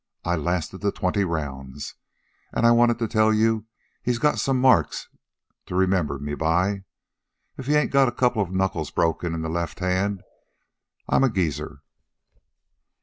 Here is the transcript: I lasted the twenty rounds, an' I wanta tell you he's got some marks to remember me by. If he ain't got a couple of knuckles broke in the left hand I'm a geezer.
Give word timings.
I 0.25 0.35
lasted 0.35 0.79
the 0.81 0.91
twenty 0.91 1.23
rounds, 1.23 1.93
an' 2.55 2.65
I 2.65 2.71
wanta 2.71 3.07
tell 3.07 3.31
you 3.31 3.67
he's 4.01 4.17
got 4.17 4.39
some 4.39 4.59
marks 4.59 5.07
to 5.67 5.75
remember 5.75 6.17
me 6.17 6.33
by. 6.33 6.85
If 7.55 7.67
he 7.67 7.75
ain't 7.75 7.91
got 7.91 8.07
a 8.07 8.11
couple 8.11 8.41
of 8.41 8.49
knuckles 8.51 8.89
broke 8.89 9.23
in 9.23 9.39
the 9.43 9.47
left 9.47 9.77
hand 9.77 10.23
I'm 11.07 11.23
a 11.23 11.29
geezer. 11.29 11.83